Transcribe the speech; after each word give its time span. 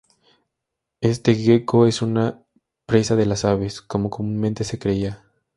Este 1.01 1.35
gecko 1.35 1.81
no 1.81 1.85
es 1.85 2.01
una 2.01 2.43
presa 2.87 3.15
de 3.15 3.27
las 3.27 3.45
aves, 3.45 3.83
como 3.83 4.09
comúnmente 4.09 4.63
se 4.63 4.79
creía. 4.79 5.23